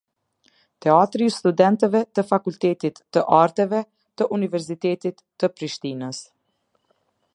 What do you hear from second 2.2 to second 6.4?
Fakultetit të Arteve të Universitetit të Prishtinës.